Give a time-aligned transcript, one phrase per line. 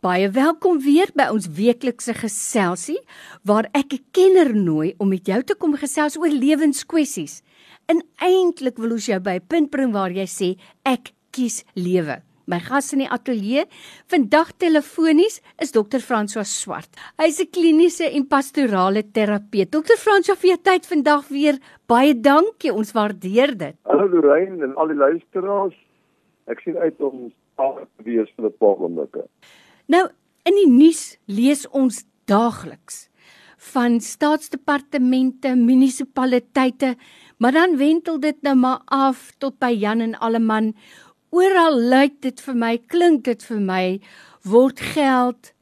[0.00, 3.02] Baie welkom weer by ons weeklikse geselsie
[3.44, 7.42] waar ek 'n kenner nooi om met jou te kom gesels oor lewenskwessies.
[7.86, 12.22] En eintlik wil ons jou by 'n punt bring waar jy sê ek kies lewe.
[12.46, 13.66] My gas in die ateljee
[14.08, 16.96] vandag telefonies is dokter François Swart.
[17.18, 19.70] Hy's 'n kliniese en pastorale terapeut.
[19.70, 21.58] Dokter François vir jou tyd vandag weer.
[21.86, 22.72] Baie dankie.
[22.72, 23.76] Ons waardeer dit.
[23.84, 25.76] Hallo Lorraine en al die luisteraars.
[26.46, 29.28] Ek sien uit om te wees vir 'n paar oomblikke.
[29.90, 30.04] Nou,
[30.46, 33.08] in die nuus lees ons daagliks
[33.70, 36.94] van staatsdepartemente, munisipaliteite,
[37.42, 40.70] maar dan wentel dit nou maar af tot by Jan en Alleman.
[41.34, 43.84] Oral lyk dit vir my, klink dit vir my
[44.48, 45.52] word geld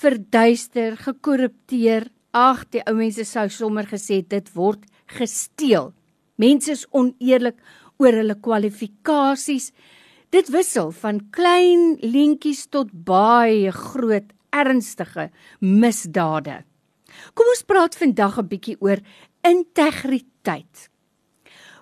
[0.00, 2.08] verduister, gekorrupteer.
[2.36, 5.90] Ag, die ou mense sou sommer gesê dit word gesteel.
[6.38, 7.58] Mense is oneerlik
[8.00, 9.72] oor hulle kwalifikasies.
[10.30, 16.60] Dit wissel van klein lentjies tot baie groot ernstige misdade.
[17.34, 19.00] Kom ons praat vandag 'n bietjie oor
[19.42, 20.88] integriteit.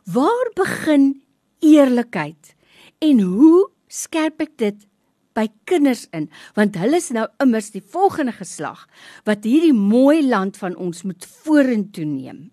[0.09, 1.21] Waar begin
[1.61, 2.55] eerlikheid
[2.99, 4.87] en hoe skerp ek dit
[5.35, 8.89] by kinders in want hulle is nou immers die volgende geslag
[9.29, 12.51] wat hierdie mooi land van ons moet vorentoe neem.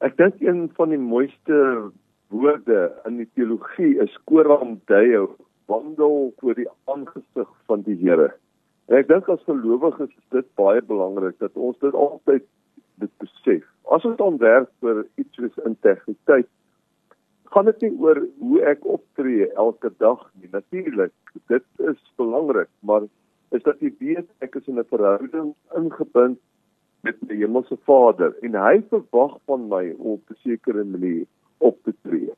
[0.00, 1.92] Ek dink een van die mooiste
[2.30, 5.36] woorde in die teologie is koram deo
[5.70, 8.30] wandel voor die aangesig van die Here.
[8.90, 12.46] En ek dink as gelowiges is dit baie belangrik dat ons dit altyd
[13.02, 13.62] dit besef.
[13.90, 16.48] As dan werk vir iets soos integriteit,
[17.50, 20.50] gaan dit nie oor hoe ek optree elke dag nie.
[20.52, 21.14] Natuurlik,
[21.50, 23.06] dit is belangrik, maar
[23.50, 26.38] is dat jy weet ek is in 'n verhouding ingebind
[27.02, 31.26] met die Hemelse Vader en hy verwag van my op 'n sekere manier
[31.60, 32.32] op te tree.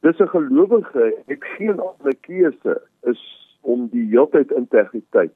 [0.00, 3.20] Dis 'n gelowige, ek geen ander keuse is
[3.60, 5.32] om die heeltyd integriteit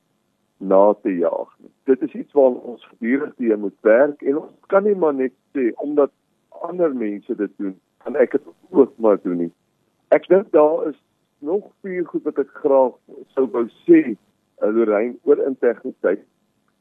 [0.56, 1.70] na te jaag nie.
[1.84, 5.32] Dit is iets waaraan ons gedurig teë moet werk en ons kan nie maar net
[5.52, 6.10] sê omdat
[6.48, 7.74] ander mense dit doen,
[8.04, 9.52] kan ek dit ook maar doen nie.
[10.08, 11.00] Ek dink daar is
[11.38, 12.94] nog vier goed wat ek graag
[13.34, 14.16] sou wou sê,
[14.60, 16.22] Lorraine, oor integriteit.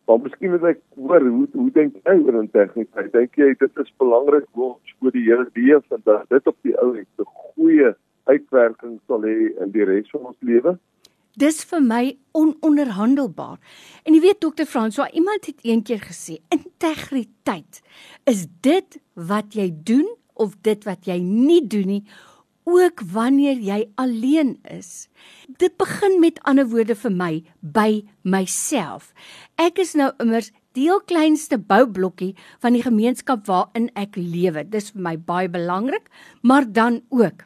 [0.06, 3.12] Maar miskien moet ek hoor hoe hoe dink jy oor integriteit?
[3.14, 6.76] Dink jy dit is belangrik ons voor die Here leef en dat dit op die
[6.84, 7.94] ou end 'n goeie
[8.28, 10.78] uitwerking sal hê in die res van ons lewe?
[11.38, 13.58] Dis vir my ononderhandelbaar.
[14.06, 17.82] En jy weet dokter François, iemand het eendag gesê, integriteit
[18.26, 22.04] is dit wat jy doen of dit wat jy nie doen nie
[22.64, 25.08] ook wanneer jy alleen is.
[25.58, 29.14] Dit begin met ander woorde vir my by myself.
[29.60, 34.64] Ek is nou immers die heel kleinste boublokkie van die gemeenskap waarin ek lewe.
[34.64, 36.10] Dis vir my baie belangrik,
[36.42, 37.46] maar dan ook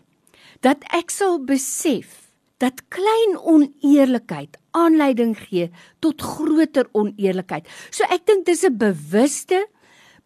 [0.66, 5.70] dat ek sal besef dat klein oneerlikheid aanleiding gee
[6.02, 7.68] tot groter oneerlikheid.
[7.92, 9.68] So ek dink dis 'n bewuste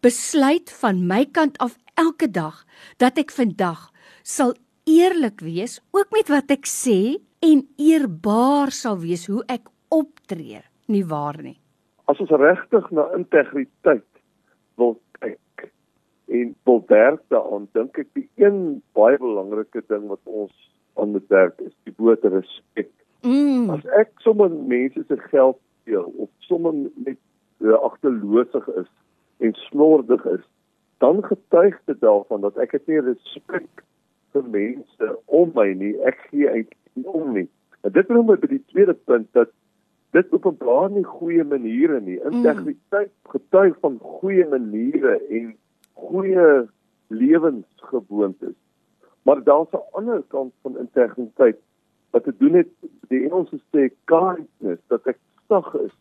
[0.00, 2.64] besluit van my kant af elke dag
[2.98, 3.92] dat ek vandag
[4.22, 4.54] sal
[4.84, 11.04] eerlik wees ook met wat ek sê en eerbaar sal wees hoe ek optree, nie
[11.06, 11.58] waar nie.
[12.10, 14.08] As ons regtig na integriteit
[14.80, 15.68] wil kyk
[16.32, 20.54] en wil werk daaraan, dink ek die een baie belangrike ding wat ons
[21.00, 22.90] aan moet werk is die woord respek.
[23.22, 23.70] Mm.
[23.70, 27.18] As ek sommer mense se geld steel of sommer net
[27.62, 28.90] uh, agterloosig is
[29.42, 30.42] en slordig is,
[31.02, 33.84] dan getuig dit daarvan dat ek het nie respek
[34.32, 35.94] vir mense om my nie.
[36.08, 37.48] Ek gee eintlik om nie.
[37.82, 39.50] En dit bring my by die tweede punt dat
[40.12, 42.18] dit openbaar nie goeie maniere nie.
[42.20, 43.32] Integriteit mm.
[43.34, 45.54] getuig van goeie maniere en
[45.94, 46.48] goeie
[47.12, 48.56] lewensgewoontes.
[49.22, 51.58] Maar daar's 'n ander kant van integriteit
[52.10, 52.68] wat te doen het
[53.08, 55.96] die Engelse sê kindness dat ek sag is.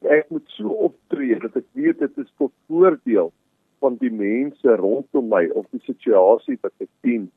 [0.00, 3.32] Ek moet so optree dat ek weet dit is tot voordeel
[3.84, 7.28] van die mense rondom my of die situasie wat ek dien.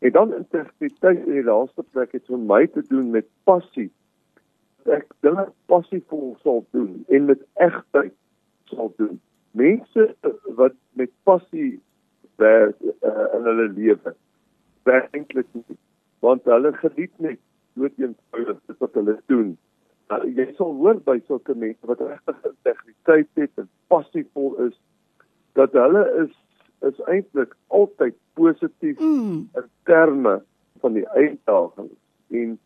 [0.00, 3.90] En dan integriteit in die laaste plek het vir my te doen met passie.
[4.88, 8.16] Ek dinge passievol sal doen en met egtheid
[8.72, 9.20] sal doen.
[9.52, 10.08] Mense
[10.60, 11.74] wat met passie
[12.40, 14.16] werk uh, in hulle lewe.
[14.88, 15.80] Werk eintlik nie
[16.24, 17.40] want hulle geniet net
[17.76, 19.50] doodeenvoudig dit wat hulle doen.
[20.08, 24.76] Nou, jy sal hoor by sulke mense wat regtig integriteit het en passievol is
[25.54, 26.32] dat hulle is
[26.84, 29.48] is eintlik altyd positief mm.
[29.54, 30.42] in terme
[30.80, 31.96] van die uitdagings
[32.28, 32.58] en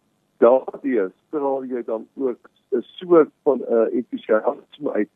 [0.42, 5.08] daardie straal jy dan ook 'n soort van 'n uh, entoesiasme uit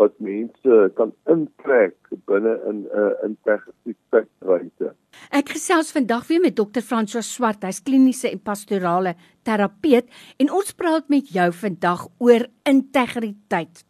[0.00, 4.96] wat mense kan intrek binne in 'n uh, integriteit.
[5.28, 6.80] Ek gesels vandag weer met Dr.
[6.80, 9.14] François Swart, hy's kliniese en pastorale
[9.44, 10.08] terapeut
[10.40, 13.84] en ons praat met jou vandag oor integriteit.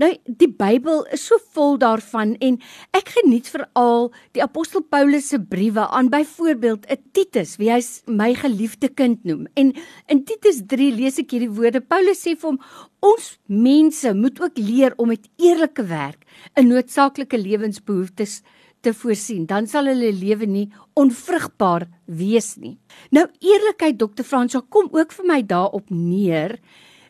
[0.00, 2.58] Nou die Bybel is so vol daarvan en
[2.96, 8.34] ek geniet veral die apostel Paulus se briewe aan byvoorbeeld 'n Titus, wie hy my
[8.34, 9.46] geliefde kind noem.
[9.54, 9.72] En
[10.08, 11.80] in Titus 3 lees ek hierdie woorde.
[11.80, 12.60] Paulus sê vir hom:
[13.00, 16.24] "Ons mense moet ook leer om met eerlike werk
[16.56, 18.42] 'n noodsaaklike lewensbehoeftes
[18.84, 20.66] te voorsien, dan sal hulle lewe nie
[21.00, 22.76] onvrugbaar wees nie.
[23.10, 24.24] Nou eerlikheid Dr.
[24.26, 26.58] Fransjo kom ook vir my daarop neer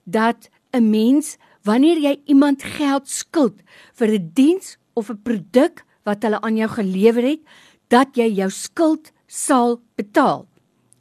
[0.05, 3.62] dat 'n mens wanneer jy iemand geld skuld
[3.94, 7.41] vir 'n diens of 'n produk wat hulle aan jou gelewer het,
[7.88, 10.47] dat jy jou skuld sal betaal.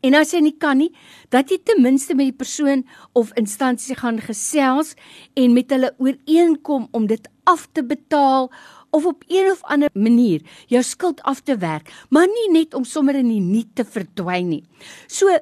[0.04, 0.92] En as jy nie kan nie,
[1.32, 2.84] dat jy ten minste met die persoon
[3.14, 4.96] of instansie gaan gesels
[5.34, 8.52] en met hulle ooreenkom om dit af te betaal
[8.94, 10.42] of op een of ander manier
[10.72, 14.50] jou skuld af te werk, maar nie net om sommer in die niet te verdwyn
[14.54, 14.64] nie.
[15.08, 15.34] So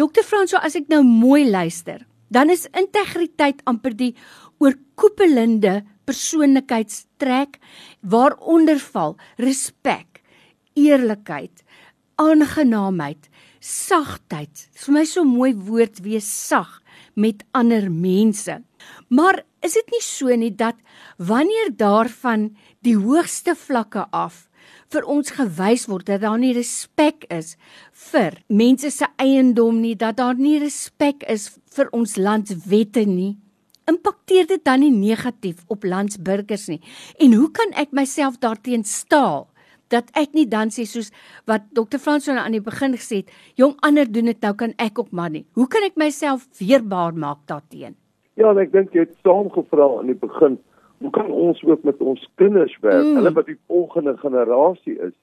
[0.00, 0.24] Dr.
[0.24, 2.02] Franso, as ek nou mooi luister,
[2.32, 4.14] dan is integriteit amper die
[4.62, 7.58] oorkoepelende persoonlikheidstrek
[8.00, 10.22] waaronder val respek,
[10.78, 11.62] eerlikheid,
[12.20, 13.28] aangenaamheid,
[13.60, 14.66] sagtheid.
[14.72, 16.80] Vir my so mooi woord wees sag
[17.14, 18.60] met ander mense.
[19.08, 20.78] Maar is dit nie so nie dat
[21.18, 22.50] wanneer daarvan
[22.86, 24.46] die hoogste vlakke af
[24.90, 27.54] vir ons gewys word dat daar nie respek is
[28.10, 33.36] vir mense se eiendom nie, dat daar nie respek is vir ons landswette nie,
[33.90, 36.80] impakteer dit dan nie negatief op landsburgers nie.
[37.18, 39.50] En hoe kan ek myself daarteen staal?
[39.90, 41.10] dat ek nie dan sê soos
[41.50, 41.98] wat Dr.
[41.98, 45.32] Franson aan die begin gesê het, jong ander doen dit nou kan ek ook maar
[45.34, 45.42] nie.
[45.58, 47.99] Hoe kan ek myself weerbaar maak daarteenoor?
[48.38, 50.58] Ja, ek dink jy het saamgevra aan die begin,
[51.00, 53.18] hoe kan ons ook met ons kinders werk, mm.
[53.18, 55.16] hulle wat die volgende generasie is?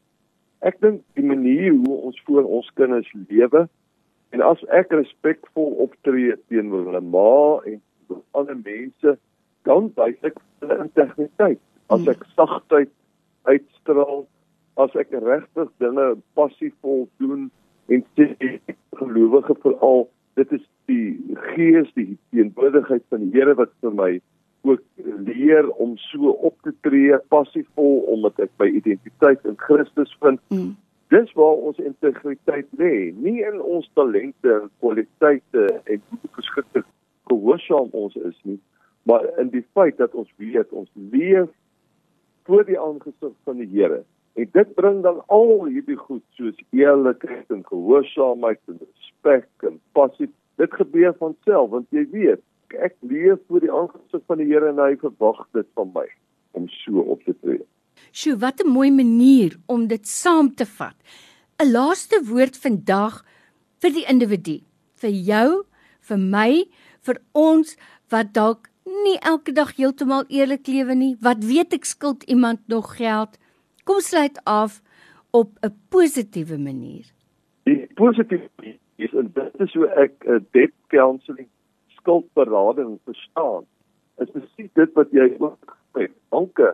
[0.65, 3.67] Ek dink die manier hoe ons voor ons kinders lewe
[4.35, 7.79] en as ek respekvol optree teenoor hulle ma en
[8.37, 9.15] ander mense,
[9.67, 11.61] dan wys ek hulle integriteit.
[11.93, 12.11] As mm.
[12.15, 12.91] ek sagtheid
[13.47, 14.25] uitstraal,
[14.81, 17.47] as ek regtig dinge passievol doen
[17.93, 18.57] en sê
[18.99, 20.07] gelowige veral
[20.37, 24.09] dit is die gees die teenwoordigheid van die Here wat vir my
[24.67, 24.83] ook
[25.25, 30.41] leer om so op te tree passievol omdat ek my identiteit in Christus vind.
[30.53, 30.75] Mm.
[31.13, 36.83] Dis waar ons integriteit lê, nie in ons talente en kwaliteite en hoe geskikte
[37.31, 38.59] gehoorsaam ons is nie,
[39.07, 41.49] maar in die feit dat ons weet ons leef
[42.47, 44.03] voor die aangesig van die Here
[44.37, 50.29] En dit bring dan al hierdie goed soos eerlikheid en gehoorsaamheid en respek en passie.
[50.61, 52.43] Dit gebeur van self want jy weet,
[52.77, 56.05] ek leef voor die aangesig van die Here en hy verwag dit van my
[56.57, 57.65] om so op te tree.
[58.13, 60.97] Sjoe, wat 'n mooi manier om dit saam te vat.
[61.57, 63.25] 'n Laaste woord vandag
[63.81, 64.61] vir die individu,
[65.01, 65.65] vir jou,
[66.01, 66.65] vir my,
[67.01, 67.77] vir ons
[68.09, 71.15] wat dalk nie elke dag heeltemal eerlik lewe nie.
[71.21, 73.37] Wat weet ek skuld iemand nog geld?
[73.87, 74.81] Kom sluit af
[75.31, 77.05] op 'n positiewe manier.
[77.63, 78.49] Die positiewe
[78.95, 81.47] is en dit is hoe ek 'n uh, debt counselling
[81.87, 83.63] skuldberading verstaan.
[84.17, 86.07] Is presies dit wat jy ook sê.
[86.29, 86.73] Dankie.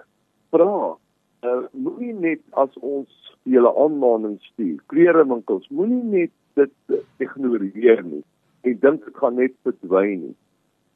[0.49, 0.97] Vra.
[1.43, 8.23] Uh, moenie net as ons julle aanmaning stuur, klerewinkels, moenie net dit ignoreer nie
[8.61, 10.35] en dink dit gaan net verdwyn nie.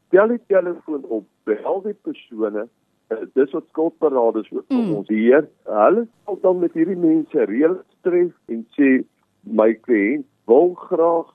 [0.10, 2.68] Tel die telefoon op, bel die persone
[3.12, 4.94] uh, dis wat skuldberaders ook vir mm.
[5.00, 5.48] ons hier.
[5.64, 9.02] Hulle sal dan met hierdie mense reël tref en sê
[9.44, 11.34] my kliënt wil graag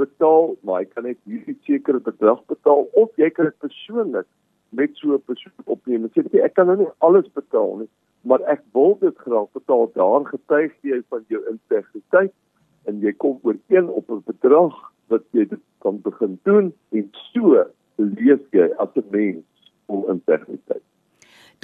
[0.00, 4.26] betaal, maar hy kan net hierdie sekere bedrag betaal of jy kan dit persoonlik
[4.74, 6.08] met so 'n persoon opneem.
[6.14, 7.90] Sê jy ek kan nou nie alles betaal nie,
[8.22, 9.90] maar ek wil dit graag betaal.
[9.94, 12.34] Daar getuig jy van jou integriteit
[12.84, 14.74] en jy kom ooreen op 'n bedrag
[15.08, 17.64] wat jy dit kan begin doen en so
[17.96, 19.44] leef jy as 'n mens
[19.86, 20.63] vol integriteit.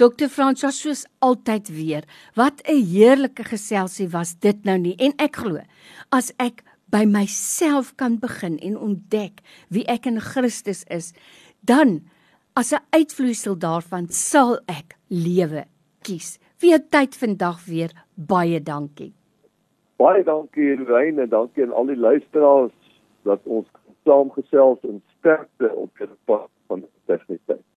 [0.01, 0.29] Dr.
[0.33, 2.03] François soos altyd weer.
[2.33, 5.61] Wat 'n heerlike geselsie was dit nou nie en ek glo
[6.09, 11.13] as ek by myself kan begin en ontdek wie ek in Christus is,
[11.61, 12.01] dan
[12.55, 15.65] as 'n uitvloeisel daarvan sal ek lewe
[16.01, 16.39] kies.
[16.57, 19.13] Vir jou tyd vandag weer baie dankie.
[19.97, 22.73] Baie dankie Reine, dankie aan al die luisteraars
[23.23, 23.67] dat ons
[24.03, 27.61] saamgesels en sterkte op hierdie pad van tegniese